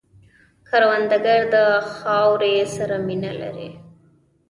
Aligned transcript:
کروندګر 0.67 1.41
د 1.55 1.57
خاورې 1.93 2.55
سره 2.75 2.95
مینه 3.07 3.31
لري 3.41 3.69